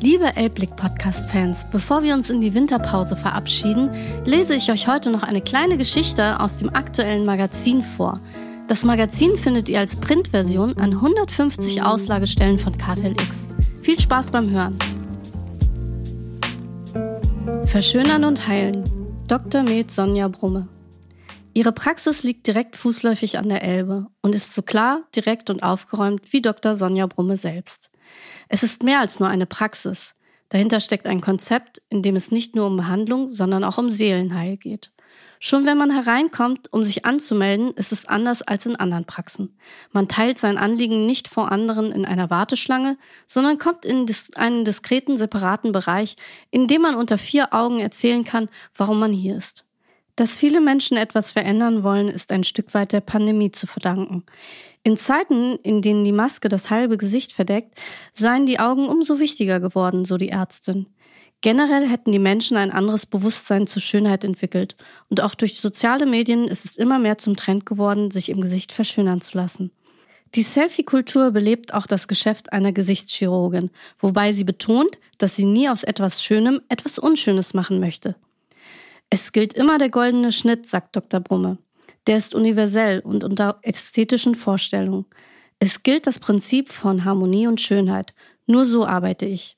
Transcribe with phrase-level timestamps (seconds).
[0.00, 3.90] Liebe Elbblick-Podcast-Fans, bevor wir uns in die Winterpause verabschieden,
[4.24, 8.20] lese ich euch heute noch eine kleine Geschichte aus dem aktuellen Magazin vor.
[8.68, 13.48] Das Magazin findet ihr als Printversion an 150 Auslagestellen von Kartel X.
[13.82, 14.78] Viel Spaß beim Hören.
[17.64, 18.84] Verschönern und heilen.
[19.28, 19.62] Dr.
[19.62, 20.68] Med Sonja Brumme.
[21.52, 26.32] Ihre Praxis liegt direkt fußläufig an der Elbe und ist so klar, direkt und aufgeräumt
[26.32, 26.74] wie Dr.
[26.74, 27.90] Sonja Brumme selbst.
[28.48, 30.14] Es ist mehr als nur eine Praxis.
[30.48, 34.56] Dahinter steckt ein Konzept, in dem es nicht nur um Behandlung, sondern auch um Seelenheil
[34.56, 34.92] geht.
[35.38, 39.58] Schon wenn man hereinkommt, um sich anzumelden, ist es anders als in anderen Praxen.
[39.92, 42.96] Man teilt sein Anliegen nicht vor anderen in einer Warteschlange,
[43.26, 46.16] sondern kommt in einen diskreten, separaten Bereich,
[46.50, 49.64] in dem man unter vier Augen erzählen kann, warum man hier ist.
[50.16, 54.24] Dass viele Menschen etwas verändern wollen, ist ein Stück weit der Pandemie zu verdanken.
[54.86, 57.76] In Zeiten, in denen die Maske das halbe Gesicht verdeckt,
[58.12, 60.86] seien die Augen umso wichtiger geworden, so die Ärztin.
[61.40, 64.76] Generell hätten die Menschen ein anderes Bewusstsein zur Schönheit entwickelt
[65.10, 68.70] und auch durch soziale Medien ist es immer mehr zum Trend geworden, sich im Gesicht
[68.70, 69.72] verschönern zu lassen.
[70.36, 75.82] Die Selfie-Kultur belebt auch das Geschäft einer Gesichtschirurgin, wobei sie betont, dass sie nie aus
[75.82, 78.14] etwas Schönem etwas Unschönes machen möchte.
[79.10, 81.18] Es gilt immer der goldene Schnitt, sagt Dr.
[81.18, 81.58] Brumme.
[82.06, 85.06] Der ist universell und unter ästhetischen Vorstellungen.
[85.58, 88.14] Es gilt das Prinzip von Harmonie und Schönheit.
[88.46, 89.56] Nur so arbeite ich.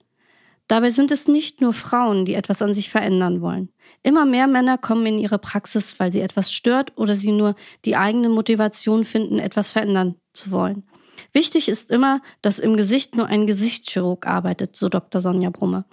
[0.69, 3.70] Dabei sind es nicht nur Frauen, die etwas an sich verändern wollen.
[4.02, 7.54] Immer mehr Männer kommen in ihre Praxis, weil sie etwas stört oder sie nur
[7.86, 10.84] die eigene Motivation finden, etwas verändern zu wollen.
[11.32, 15.22] Wichtig ist immer, dass im Gesicht nur ein Gesichtschirurg arbeitet, so Dr.
[15.22, 15.86] Sonja Brumme.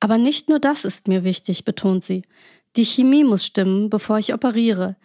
[0.00, 2.22] Aber nicht nur das ist mir wichtig, betont sie.
[2.76, 4.96] Die Chemie muss stimmen, bevor ich operiere.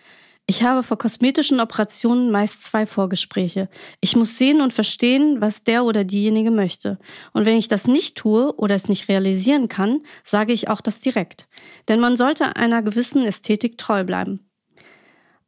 [0.45, 3.69] Ich habe vor kosmetischen Operationen meist zwei Vorgespräche.
[4.01, 6.99] Ich muss sehen und verstehen, was der oder diejenige möchte.
[7.31, 10.99] Und wenn ich das nicht tue oder es nicht realisieren kann, sage ich auch das
[10.99, 11.47] direkt.
[11.87, 14.41] Denn man sollte einer gewissen Ästhetik treu bleiben.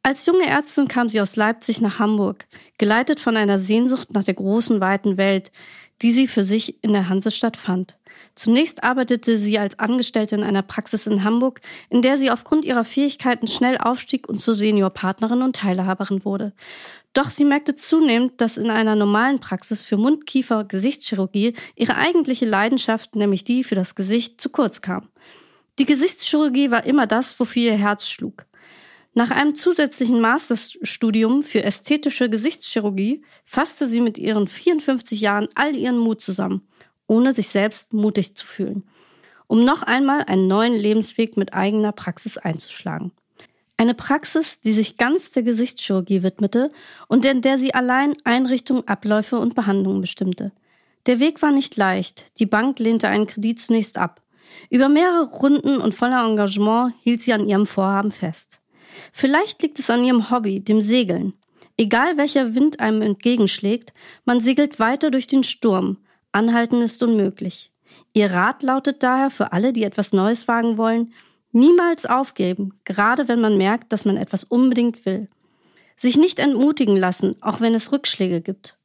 [0.02, 2.46] Als junge Ärztin kam sie aus Leipzig nach Hamburg,
[2.78, 5.50] geleitet von einer Sehnsucht nach der großen, weiten Welt,
[6.00, 7.98] die sie für sich in der Hansestadt fand.
[8.34, 12.84] Zunächst arbeitete sie als Angestellte in einer Praxis in Hamburg, in der sie aufgrund ihrer
[12.84, 16.52] Fähigkeiten schnell aufstieg und zur Seniorpartnerin und Teilhaberin wurde.
[17.14, 23.42] Doch sie merkte zunehmend, dass in einer normalen Praxis für Mund-Kiefer-Gesichtschirurgie ihre eigentliche Leidenschaft, nämlich
[23.42, 25.08] die für das Gesicht, zu kurz kam.
[25.78, 28.44] Die Gesichtschirurgie war immer das, wofür ihr Herz schlug.
[29.14, 35.98] Nach einem zusätzlichen Masterstudium für ästhetische Gesichtschirurgie fasste sie mit ihren 54 Jahren all ihren
[35.98, 36.68] Mut zusammen
[37.06, 38.84] ohne sich selbst mutig zu fühlen,
[39.46, 43.12] um noch einmal einen neuen Lebensweg mit eigener Praxis einzuschlagen.
[43.78, 46.72] Eine Praxis, die sich ganz der Gesichtschirurgie widmete
[47.08, 50.52] und in der sie allein Einrichtungen, Abläufe und Behandlungen bestimmte.
[51.04, 52.24] Der Weg war nicht leicht.
[52.38, 54.22] Die Bank lehnte einen Kredit zunächst ab.
[54.70, 58.60] Über mehrere Runden und voller Engagement hielt sie an ihrem Vorhaben fest.
[59.12, 61.34] Vielleicht liegt es an ihrem Hobby, dem Segeln.
[61.76, 63.92] Egal welcher Wind einem entgegenschlägt,
[64.24, 65.98] man segelt weiter durch den Sturm,
[66.36, 67.72] Anhalten ist unmöglich.
[68.12, 71.14] Ihr Rat lautet daher für alle, die etwas Neues wagen wollen,
[71.52, 75.28] niemals aufgeben, gerade wenn man merkt, dass man etwas unbedingt will.
[75.96, 78.76] Sich nicht entmutigen lassen, auch wenn es Rückschläge gibt.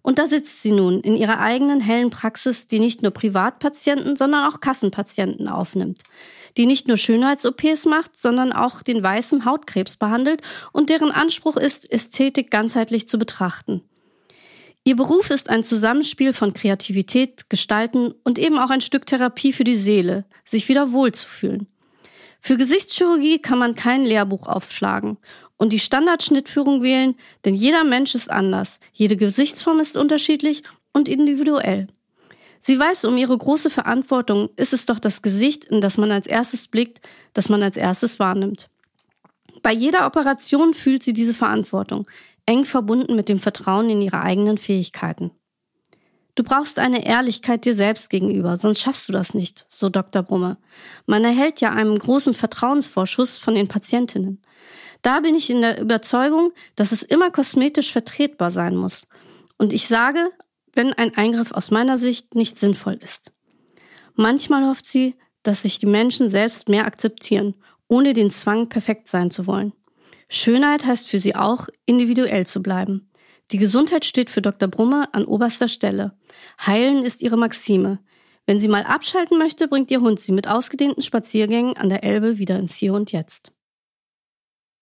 [0.00, 4.48] Und da sitzt sie nun in ihrer eigenen hellen Praxis, die nicht nur Privatpatienten, sondern
[4.48, 6.02] auch Kassenpatienten aufnimmt,
[6.56, 11.90] die nicht nur Schönheits-OPs macht, sondern auch den weißen Hautkrebs behandelt und deren Anspruch ist,
[11.90, 13.82] Ästhetik ganzheitlich zu betrachten.
[14.84, 19.62] Ihr Beruf ist ein Zusammenspiel von Kreativität, Gestalten und eben auch ein Stück Therapie für
[19.62, 21.68] die Seele, sich wieder wohlzufühlen.
[22.40, 25.18] Für Gesichtschirurgie kann man kein Lehrbuch aufschlagen
[25.56, 31.86] und die Standardschnittführung wählen, denn jeder Mensch ist anders, jede Gesichtsform ist unterschiedlich und individuell.
[32.60, 36.26] Sie weiß um ihre große Verantwortung, ist es doch das Gesicht, in das man als
[36.26, 37.00] erstes blickt,
[37.32, 38.68] das man als erstes wahrnimmt.
[39.62, 42.08] Bei jeder Operation fühlt sie diese Verantwortung,
[42.46, 45.30] eng verbunden mit dem Vertrauen in ihre eigenen Fähigkeiten.
[46.34, 50.22] Du brauchst eine Ehrlichkeit dir selbst gegenüber, sonst schaffst du das nicht, so Dr.
[50.22, 50.56] Brumme.
[51.04, 54.40] Man erhält ja einen großen Vertrauensvorschuss von den Patientinnen.
[55.02, 59.06] Da bin ich in der Überzeugung, dass es immer kosmetisch vertretbar sein muss.
[59.58, 60.30] Und ich sage,
[60.72, 63.32] wenn ein Eingriff aus meiner Sicht nicht sinnvoll ist.
[64.14, 67.54] Manchmal hofft sie, dass sich die Menschen selbst mehr akzeptieren,
[67.88, 69.72] ohne den Zwang, perfekt sein zu wollen.
[70.34, 73.10] Schönheit heißt für sie auch, individuell zu bleiben.
[73.50, 74.66] Die Gesundheit steht für Dr.
[74.66, 76.16] Brummer an oberster Stelle.
[76.66, 77.98] Heilen ist ihre Maxime.
[78.46, 82.38] Wenn sie mal abschalten möchte, bringt ihr Hund sie mit ausgedehnten Spaziergängen an der Elbe
[82.38, 83.52] wieder ins Hier und Jetzt.